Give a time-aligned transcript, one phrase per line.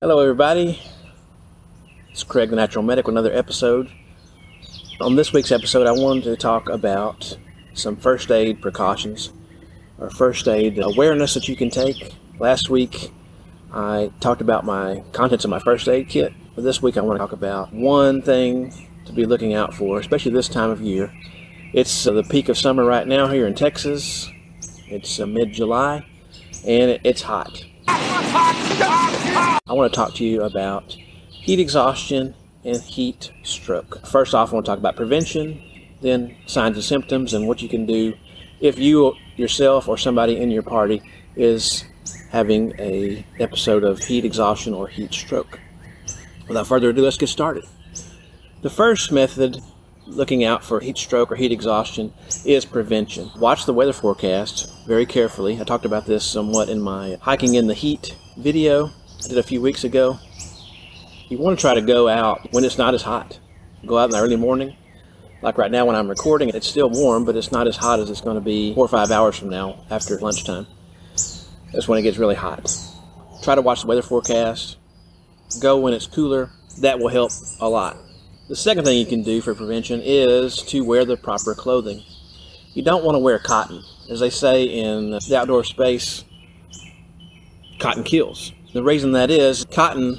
[0.00, 0.80] Hello, everybody.
[2.10, 3.90] It's Craig, the Natural Medic, with another episode.
[5.00, 7.36] On this week's episode, I wanted to talk about
[7.74, 9.32] some first aid precautions
[9.98, 12.14] or first aid awareness that you can take.
[12.38, 13.10] Last week,
[13.72, 16.32] I talked about my contents of my first aid kit.
[16.54, 18.72] But this week, I want to talk about one thing
[19.06, 21.12] to be looking out for, especially this time of year.
[21.72, 24.30] It's uh, the peak of summer right now here in Texas.
[24.86, 26.06] It's uh, mid July,
[26.64, 27.64] and it's hot.
[28.20, 30.96] I want to talk to you about
[31.30, 32.34] heat exhaustion
[32.64, 34.06] and heat stroke.
[34.06, 35.62] First off, I want to talk about prevention,
[36.00, 38.14] then signs and symptoms, and what you can do
[38.60, 41.00] if you yourself or somebody in your party
[41.36, 41.84] is
[42.30, 45.60] having a episode of heat exhaustion or heat stroke.
[46.48, 47.64] Without further ado, let's get started.
[48.62, 49.62] The first method
[50.08, 52.12] looking out for heat stroke or heat exhaustion
[52.44, 53.30] is prevention.
[53.38, 55.60] Watch the weather forecast very carefully.
[55.60, 58.90] I talked about this somewhat in my hiking in the heat video
[59.24, 60.18] I did a few weeks ago.
[61.28, 63.38] You want to try to go out when it's not as hot.
[63.84, 64.76] Go out in the early morning.
[65.42, 68.10] Like right now when I'm recording, it's still warm, but it's not as hot as
[68.10, 70.66] it's going to be four or five hours from now after lunchtime.
[71.72, 72.72] That's when it gets really hot.
[73.42, 74.76] Try to watch the weather forecast.
[75.60, 76.50] Go when it's cooler.
[76.80, 77.96] That will help a lot.
[78.48, 82.02] The second thing you can do for prevention is to wear the proper clothing.
[82.72, 83.82] You don't want to wear cotton.
[84.08, 86.24] As they say in the outdoor space,
[87.78, 88.54] cotton kills.
[88.72, 90.18] The reason that is, cotton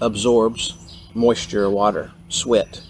[0.00, 2.80] absorbs moisture, water, sweat.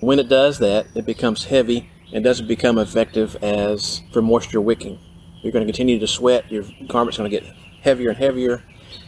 [0.00, 4.98] When it does that, it becomes heavy and doesn't become effective as for moisture wicking.
[5.40, 7.48] You're going to continue to sweat, your garment's going to get
[7.80, 8.64] heavier and heavier,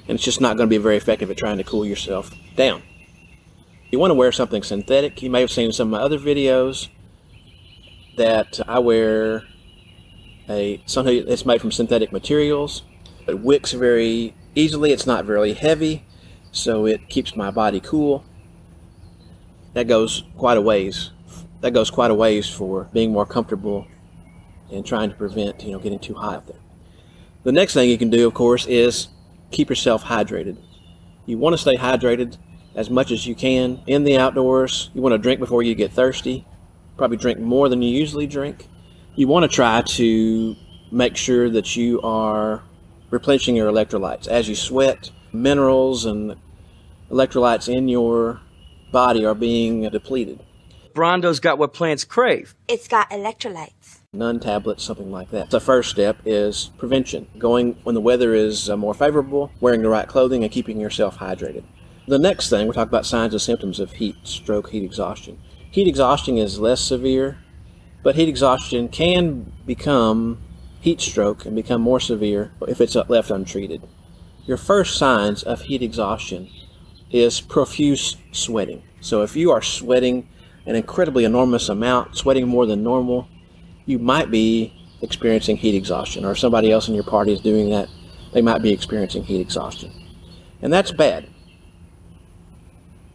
[0.06, 2.84] and it's just not going to be very effective at trying to cool yourself down.
[3.95, 5.23] You want to wear something synthetic.
[5.23, 6.89] You may have seen some of my other videos
[8.17, 9.45] that I wear
[10.48, 12.83] a something that's made from synthetic materials.
[13.28, 14.91] It wicks very easily.
[14.91, 16.05] It's not very heavy,
[16.50, 18.25] so it keeps my body cool.
[19.75, 21.12] That goes quite a ways.
[21.61, 23.87] That goes quite a ways for being more comfortable
[24.72, 26.60] and trying to prevent you know getting too hot up there.
[27.44, 29.06] The next thing you can do, of course, is
[29.53, 30.56] keep yourself hydrated.
[31.27, 32.38] You want to stay hydrated
[32.74, 34.90] as much as you can in the outdoors.
[34.94, 36.46] You want to drink before you get thirsty.
[36.96, 38.68] Probably drink more than you usually drink.
[39.14, 40.56] You want to try to
[40.90, 42.62] make sure that you are
[43.10, 44.26] replenishing your electrolytes.
[44.26, 46.36] As you sweat, minerals and
[47.10, 48.40] electrolytes in your
[48.92, 50.41] body are being depleted.
[50.94, 52.54] Brawndo's got what plants crave.
[52.68, 53.98] It's got electrolytes.
[54.14, 55.50] Nuun tablets, something like that.
[55.50, 57.26] The first step is prevention.
[57.36, 61.18] Going when the weather is uh, more favorable, wearing the right clothing, and keeping yourself
[61.18, 61.64] hydrated.
[62.06, 65.38] The next thing, we'll talk about signs and symptoms of heat stroke, heat exhaustion.
[65.70, 67.38] Heat exhaustion is less severe,
[68.03, 70.38] but heat exhaustion can become
[70.82, 73.81] heat stroke and become more severe if it's left untreated.
[74.44, 76.50] Your first signs of heat exhaustion
[77.10, 78.82] is profuse sweating.
[79.00, 80.28] So if you are sweating
[80.66, 83.28] an incredibly enormous amount, sweating more than normal,
[83.86, 87.88] you might be experiencing heat exhaustion, or somebody else in your party is doing that,
[88.34, 89.91] they might be experiencing heat exhaustion.
[90.60, 91.28] And that's bad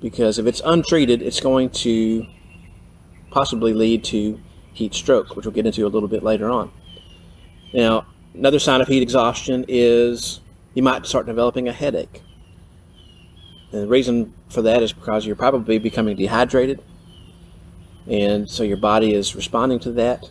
[0.01, 2.25] because if it's untreated, it's going to
[3.31, 4.39] possibly lead to
[4.73, 6.71] heat stroke, which we'll get into a little bit later on.
[7.73, 10.39] Now, another sign of heat exhaustion is
[10.73, 12.21] you might start developing a headache.
[13.71, 16.81] And the reason for that is because you're probably becoming dehydrated,
[18.07, 20.29] and so your body is responding to that.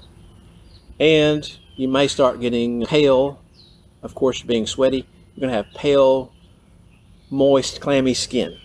[0.98, 3.40] And you may start getting pale.
[4.02, 6.32] Of course, you're being sweaty, you're going to have pale,
[7.30, 8.58] moist, clammy skin.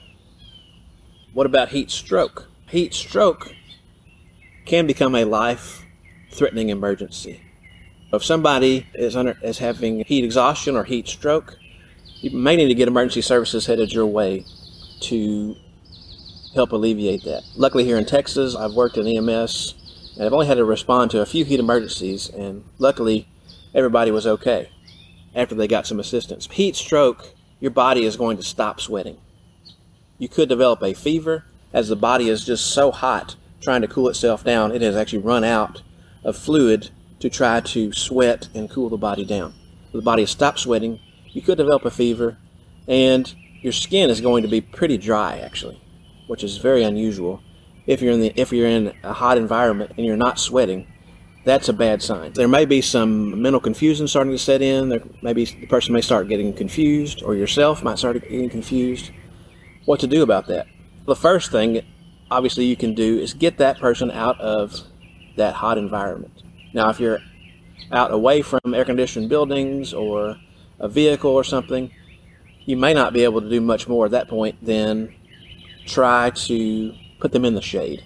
[1.34, 2.48] What about heat stroke?
[2.70, 3.56] Heat stroke
[4.66, 5.84] can become a life
[6.32, 7.42] threatening emergency.
[8.12, 11.58] If somebody is, under, is having heat exhaustion or heat stroke,
[12.22, 14.46] you may need to get emergency services headed your way
[15.02, 15.56] to
[16.54, 17.42] help alleviate that.
[17.56, 19.74] Luckily, here in Texas, I've worked in EMS
[20.16, 23.28] and I've only had to respond to a few heat emergencies, and luckily,
[23.74, 24.70] everybody was okay
[25.34, 26.48] after they got some assistance.
[26.52, 29.18] Heat stroke, your body is going to stop sweating.
[30.24, 31.44] You could develop a fever
[31.74, 35.20] as the body is just so hot trying to cool itself down, it has actually
[35.20, 35.82] run out
[36.24, 39.54] of fluid to try to sweat and cool the body down.
[39.92, 41.02] The body has stopped sweating.
[41.34, 42.38] You could develop a fever,
[42.88, 45.82] and your skin is going to be pretty dry, actually,
[46.28, 47.42] which is very unusual.
[47.86, 50.88] If you're in the if you're in a hot environment and you're not sweating,
[51.44, 52.32] that's a bad sign.
[52.32, 54.88] There may be some mental confusion starting to set in.
[54.88, 59.12] There maybe the person may start getting confused, or yourself might start getting confused.
[59.86, 60.68] What to do about that?
[61.06, 61.82] The first thing,
[62.32, 64.80] obviously, you can do is get that person out of
[65.36, 66.44] that hot environment.
[66.74, 67.20] Now, if you're
[67.92, 70.38] out away from air conditioned buildings or
[70.80, 71.92] a vehicle or something,
[72.66, 75.14] you may not be able to do much more at that point than
[75.86, 78.04] try to put them in the shade.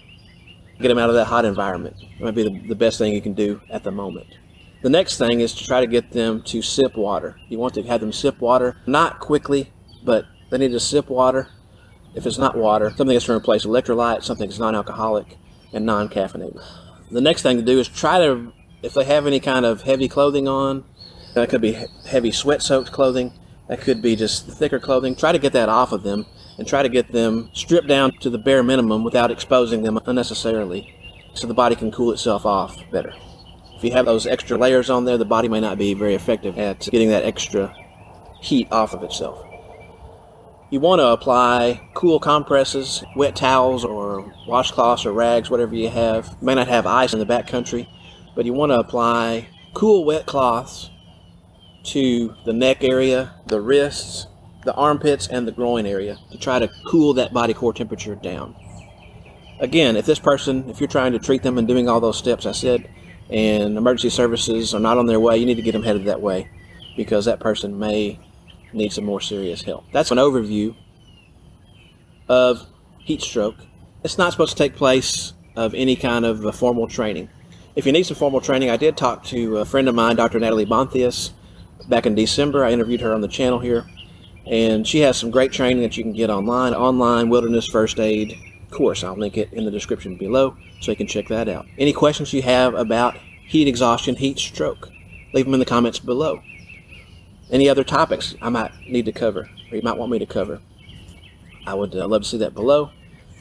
[0.79, 1.95] Get them out of that hot environment.
[2.01, 4.27] It might be the, the best thing you can do at the moment.
[4.81, 7.39] The next thing is to try to get them to sip water.
[7.49, 9.71] You want to have them sip water, not quickly,
[10.03, 11.49] but they need to sip water.
[12.17, 15.37] If it's not water, something that's to replace electrolytes, something that's non alcoholic
[15.71, 16.63] and non caffeinated.
[17.11, 20.07] The next thing to do is try to, if they have any kind of heavy
[20.07, 20.83] clothing on,
[21.35, 21.77] that could be
[22.07, 23.33] heavy sweat soaked clothing,
[23.67, 26.25] that could be just thicker clothing, try to get that off of them
[26.57, 30.91] and try to get them stripped down to the bare minimum without exposing them unnecessarily
[31.35, 33.13] so the body can cool itself off better.
[33.75, 36.57] If you have those extra layers on there, the body may not be very effective
[36.57, 37.75] at getting that extra
[38.41, 39.46] heat off of itself.
[40.69, 46.35] You want to apply cool compresses, wet towels, or washcloths or rags, whatever you have.
[46.41, 47.87] You may not have ice in the back country,
[48.35, 50.89] but you want to apply cool, wet cloths
[51.85, 54.27] to the neck area, the wrists,
[54.65, 58.53] the armpits, and the groin area to try to cool that body core temperature down.
[59.61, 62.45] Again, if this person, if you're trying to treat them and doing all those steps
[62.45, 62.89] I said,
[63.29, 66.21] and emergency services are not on their way, you need to get them headed that
[66.21, 66.49] way
[66.97, 68.19] because that person may
[68.73, 69.85] need some more serious help.
[69.91, 70.75] That's an overview
[72.27, 72.65] of
[72.99, 73.55] heat stroke.
[74.03, 77.29] It's not supposed to take place of any kind of formal training.
[77.75, 80.39] If you need some formal training, I did talk to a friend of mine, Dr.
[80.39, 81.31] Natalie Bonthius,
[81.87, 82.63] back in December.
[82.65, 83.85] I interviewed her on the channel here,
[84.45, 88.37] and she has some great training that you can get online, online wilderness first aid
[88.71, 89.03] course.
[89.03, 91.65] I'll link it in the description below so you can check that out.
[91.77, 93.15] Any questions you have about
[93.47, 94.89] heat exhaustion, heat stroke,
[95.33, 96.41] leave them in the comments below.
[97.49, 100.61] Any other topics I might need to cover, or you might want me to cover,
[101.65, 102.91] I would uh, love to see that below.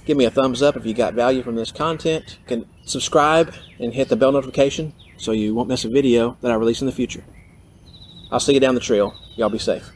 [0.05, 2.39] Give me a thumbs up if you got value from this content.
[2.43, 6.53] You can subscribe and hit the bell notification so you won't miss a video that
[6.53, 7.25] I release in the future.
[8.31, 9.15] I'll see you down the trail.
[9.35, 9.91] Y'all be safe.